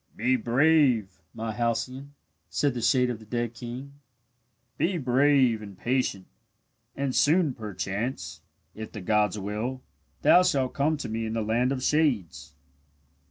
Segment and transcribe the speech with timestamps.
[0.15, 2.15] "Be brave, my Halcyone,"
[2.49, 3.99] said the shade of the dead king.
[4.79, 6.25] "Be brave and patient,
[6.95, 8.41] and soon perchance,
[8.73, 9.83] if the gods will,
[10.23, 12.55] thou shalt come to me in the land of shades."